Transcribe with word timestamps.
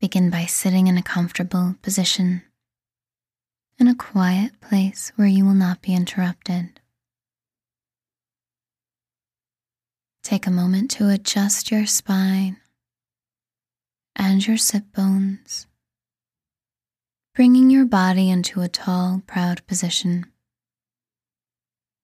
Begin 0.00 0.30
by 0.30 0.44
sitting 0.44 0.86
in 0.86 0.96
a 0.96 1.02
comfortable 1.02 1.74
position 1.82 2.42
in 3.80 3.88
a 3.88 3.96
quiet 3.96 4.60
place 4.60 5.10
where 5.16 5.26
you 5.26 5.44
will 5.44 5.54
not 5.54 5.82
be 5.82 5.92
interrupted. 5.92 6.78
Take 10.22 10.46
a 10.46 10.52
moment 10.52 10.92
to 10.92 11.08
adjust 11.08 11.72
your 11.72 11.84
spine 11.86 12.58
and 14.14 14.46
your 14.46 14.56
sit 14.56 14.92
bones, 14.92 15.66
bringing 17.34 17.68
your 17.68 17.84
body 17.84 18.30
into 18.30 18.60
a 18.60 18.68
tall, 18.68 19.22
proud 19.26 19.66
position, 19.66 20.26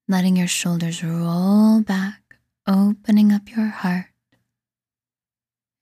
letting 0.08 0.36
your 0.36 0.48
shoulders 0.48 1.04
roll 1.04 1.80
back, 1.80 2.38
opening 2.66 3.30
up 3.30 3.50
your 3.50 3.66
heart, 3.66 4.06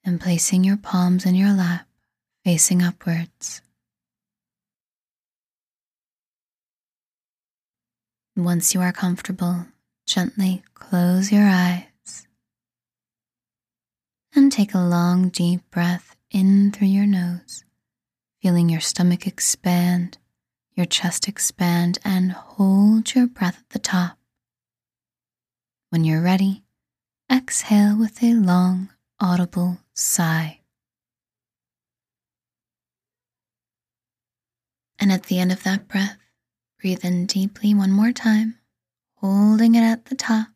and 0.04 0.20
placing 0.20 0.62
your 0.62 0.76
palms 0.76 1.24
in 1.24 1.34
your 1.34 1.54
lap 1.54 1.86
facing 2.44 2.82
upwards. 2.82 3.62
Once 8.36 8.74
you 8.74 8.80
are 8.80 8.92
comfortable, 8.92 9.66
gently 10.06 10.62
close 10.74 11.30
your 11.30 11.46
eyes 11.46 12.26
and 14.34 14.50
take 14.50 14.74
a 14.74 14.78
long, 14.78 15.28
deep 15.28 15.60
breath 15.70 16.16
in 16.30 16.72
through 16.72 16.88
your 16.88 17.06
nose, 17.06 17.64
feeling 18.40 18.68
your 18.68 18.80
stomach 18.80 19.26
expand, 19.26 20.16
your 20.74 20.86
chest 20.86 21.29
expand, 21.29 21.98
and 22.04 22.32
hold 22.32 23.14
your 23.14 23.26
breath 23.26 23.58
at 23.58 23.68
the 23.70 23.79
top. 23.79 24.16
When 25.90 26.04
you're 26.04 26.22
ready, 26.22 26.62
exhale 27.30 27.98
with 27.98 28.22
a 28.22 28.32
long, 28.32 28.88
audible 29.20 29.79
sigh. 29.93 30.61
And 35.03 35.11
at 35.11 35.25
the 35.25 35.41
end 35.41 35.50
of 35.50 35.64
that 35.64 35.89
breath, 35.89 36.17
breathe 36.81 37.05
in 37.05 37.27
deeply 37.27 37.75
one 37.75 37.91
more 37.91 38.12
time, 38.12 38.61
holding 39.17 39.75
it 39.75 39.83
at 39.83 40.05
the 40.05 40.14
top. 40.14 40.47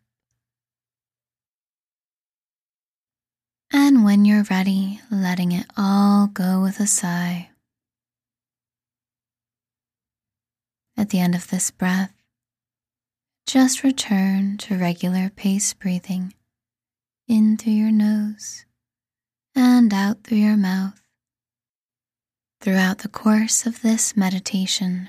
And 3.72 4.04
when 4.04 4.24
you're 4.24 4.44
ready, 4.44 5.00
letting 5.10 5.50
it 5.50 5.66
all 5.76 6.28
go 6.28 6.62
with 6.62 6.78
a 6.78 6.86
sigh. 6.86 7.50
At 10.96 11.08
the 11.08 11.18
end 11.18 11.34
of 11.34 11.48
this 11.48 11.72
breath, 11.72 12.14
just 13.48 13.82
return 13.82 14.58
to 14.58 14.78
regular 14.78 15.28
pace 15.28 15.74
breathing 15.74 16.34
in 17.26 17.56
through 17.56 17.72
your 17.72 17.90
nose 17.90 18.64
and 19.56 19.92
out 19.92 20.22
through 20.22 20.38
your 20.38 20.56
mouth 20.56 21.00
throughout 22.60 22.98
the 22.98 23.08
course 23.08 23.66
of 23.66 23.82
this 23.82 24.16
meditation. 24.16 25.08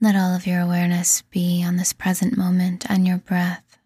Let 0.00 0.14
all 0.14 0.34
of 0.34 0.46
your 0.46 0.60
awareness 0.60 1.22
be 1.22 1.64
on 1.64 1.76
this 1.76 1.92
present 1.92 2.36
moment 2.36 2.86
and 2.88 3.06
your 3.06 3.18
breath. 3.18 3.78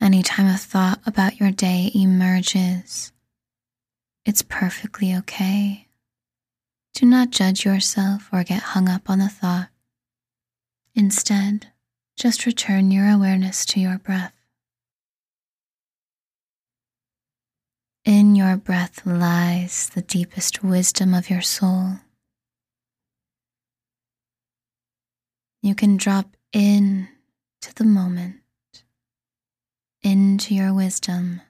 Anytime 0.00 0.46
a 0.46 0.56
thought 0.56 1.00
about 1.06 1.40
your 1.40 1.50
day 1.50 1.90
emerges, 1.94 3.12
it's 4.24 4.42
perfectly 4.42 5.14
okay. 5.14 5.88
Do 6.94 7.06
not 7.06 7.30
judge 7.30 7.64
yourself 7.64 8.28
or 8.32 8.44
get 8.44 8.62
hung 8.62 8.88
up 8.88 9.08
on 9.08 9.20
the 9.20 9.28
thought. 9.28 9.68
Instead, 10.94 11.68
just 12.16 12.44
return 12.44 12.90
your 12.90 13.08
awareness 13.08 13.64
to 13.66 13.80
your 13.80 13.98
breath. 13.98 14.34
In 18.04 18.34
your 18.50 18.56
breath 18.56 19.06
lies 19.06 19.90
the 19.90 20.02
deepest 20.02 20.64
wisdom 20.64 21.14
of 21.14 21.30
your 21.30 21.40
soul. 21.40 22.00
You 25.62 25.76
can 25.76 25.96
drop 25.96 26.36
in 26.52 27.06
to 27.62 27.72
the 27.76 27.84
moment, 27.84 28.40
into 30.02 30.52
your 30.52 30.74
wisdom, 30.74 31.42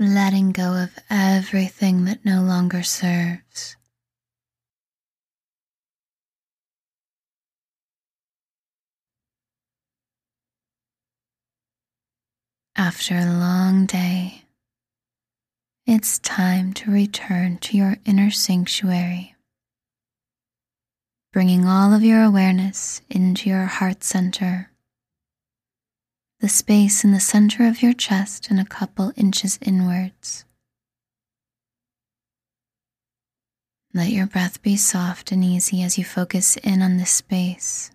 letting 0.00 0.50
go 0.50 0.74
of 0.74 0.98
everything 1.08 2.06
that 2.06 2.24
no 2.24 2.42
longer 2.42 2.82
serves. 2.82 3.76
After 12.74 13.14
a 13.14 13.26
long 13.26 13.86
day, 13.86 14.45
it's 15.86 16.18
time 16.18 16.72
to 16.72 16.90
return 16.90 17.58
to 17.58 17.76
your 17.76 17.96
inner 18.04 18.28
sanctuary, 18.28 19.36
bringing 21.32 21.64
all 21.64 21.94
of 21.94 22.02
your 22.02 22.24
awareness 22.24 23.02
into 23.08 23.48
your 23.48 23.66
heart 23.66 24.02
center, 24.02 24.72
the 26.40 26.48
space 26.48 27.04
in 27.04 27.12
the 27.12 27.20
center 27.20 27.68
of 27.68 27.82
your 27.82 27.92
chest 27.92 28.50
and 28.50 28.58
a 28.58 28.64
couple 28.64 29.12
inches 29.16 29.60
inwards. 29.62 30.44
Let 33.94 34.10
your 34.10 34.26
breath 34.26 34.60
be 34.62 34.76
soft 34.76 35.30
and 35.30 35.44
easy 35.44 35.82
as 35.82 35.96
you 35.96 36.04
focus 36.04 36.56
in 36.56 36.82
on 36.82 36.96
this 36.96 37.12
space. 37.12 37.92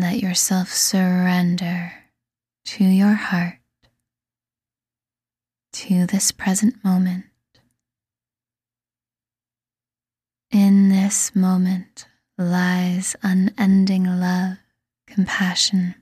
Let 0.00 0.18
yourself 0.18 0.72
surrender 0.72 1.92
to 2.64 2.84
your 2.84 3.12
heart, 3.12 3.58
to 5.74 6.06
this 6.06 6.32
present 6.32 6.82
moment. 6.82 7.26
In 10.50 10.88
this 10.88 11.36
moment 11.36 12.06
lies 12.38 13.14
unending 13.22 14.04
love, 14.04 14.56
compassion, 15.06 15.94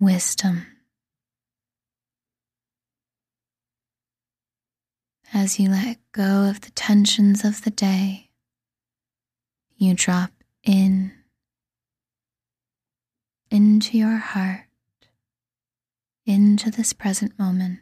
wisdom. 0.00 0.66
As 5.32 5.60
you 5.60 5.68
let 5.70 5.98
go 6.10 6.50
of 6.50 6.62
the 6.62 6.72
tensions 6.72 7.44
of 7.44 7.62
the 7.62 7.70
day, 7.70 8.30
you 9.76 9.94
drop 9.94 10.32
in 10.64 11.12
into 13.50 13.98
your 13.98 14.16
heart, 14.16 14.66
into 16.24 16.70
this 16.70 16.92
present 16.92 17.38
moment, 17.38 17.80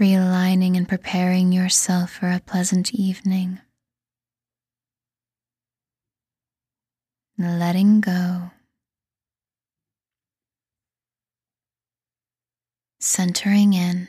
realigning 0.00 0.76
and 0.76 0.88
preparing 0.88 1.52
yourself 1.52 2.12
for 2.12 2.30
a 2.30 2.40
pleasant 2.40 2.94
evening, 2.94 3.60
letting 7.38 8.00
go. 8.00 8.50
Centering 13.02 13.72
in. 13.72 14.08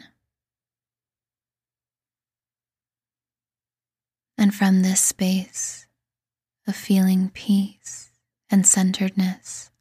And 4.38 4.54
from 4.54 4.82
this 4.82 5.00
space 5.00 5.88
of 6.68 6.76
feeling 6.76 7.30
peace, 7.34 8.11
and 8.52 8.68
centeredness. 8.68 9.72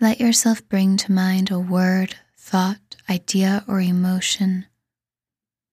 Let 0.00 0.20
yourself 0.20 0.66
bring 0.68 0.96
to 0.98 1.12
mind 1.12 1.50
a 1.50 1.58
word, 1.58 2.16
thought, 2.38 2.96
idea, 3.08 3.64
or 3.66 3.80
emotion 3.80 4.66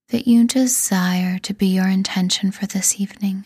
that 0.09 0.27
you 0.27 0.45
desire 0.45 1.39
to 1.39 1.53
be 1.53 1.67
your 1.67 1.87
intention 1.87 2.51
for 2.51 2.65
this 2.65 2.99
evening. 2.99 3.45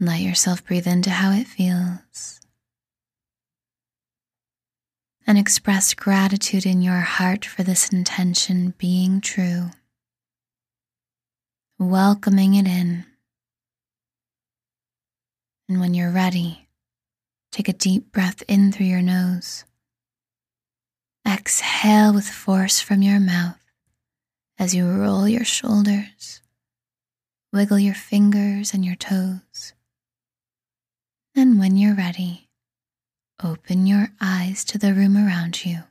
Let 0.00 0.20
yourself 0.20 0.64
breathe 0.64 0.86
into 0.86 1.10
how 1.10 1.32
it 1.32 1.46
feels 1.46 2.40
and 5.26 5.38
express 5.38 5.94
gratitude 5.94 6.64
in 6.66 6.82
your 6.82 7.00
heart 7.00 7.44
for 7.44 7.62
this 7.62 7.88
intention 7.88 8.74
being 8.78 9.20
true, 9.20 9.70
welcoming 11.78 12.54
it 12.54 12.66
in. 12.66 13.04
And 15.68 15.80
when 15.80 15.94
you're 15.94 16.10
ready, 16.10 16.68
take 17.50 17.68
a 17.68 17.72
deep 17.72 18.12
breath 18.12 18.42
in 18.46 18.70
through 18.70 18.86
your 18.86 19.02
nose. 19.02 19.64
Exhale 21.26 22.14
with 22.14 22.28
force 22.28 22.80
from 22.80 23.02
your 23.02 23.18
mouth 23.18 23.58
as 24.58 24.74
you 24.74 24.88
roll 24.88 25.28
your 25.28 25.44
shoulders, 25.44 26.40
wiggle 27.52 27.78
your 27.78 27.94
fingers 27.94 28.72
and 28.72 28.84
your 28.84 28.94
toes. 28.94 29.72
And 31.34 31.58
when 31.58 31.76
you're 31.76 31.96
ready, 31.96 32.48
open 33.42 33.86
your 33.86 34.12
eyes 34.20 34.64
to 34.66 34.78
the 34.78 34.94
room 34.94 35.16
around 35.16 35.64
you. 35.66 35.82